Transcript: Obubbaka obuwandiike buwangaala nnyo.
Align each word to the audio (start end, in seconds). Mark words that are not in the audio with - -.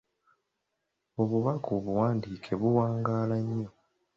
Obubbaka 1.21 1.69
obuwandiike 1.79 2.51
buwangaala 2.61 3.35
nnyo. 3.45 3.69